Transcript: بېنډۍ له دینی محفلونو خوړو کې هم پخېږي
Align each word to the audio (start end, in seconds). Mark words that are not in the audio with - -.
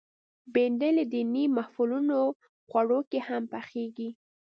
بېنډۍ 0.53 0.91
له 0.99 1.03
دینی 1.13 1.45
محفلونو 1.57 2.19
خوړو 2.69 2.99
کې 3.09 3.19
هم 3.27 3.43
پخېږي 3.53 4.09